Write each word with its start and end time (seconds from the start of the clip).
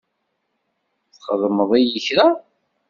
Txedmeḍ-iyi 1.15 1.99
kra? 2.05 2.27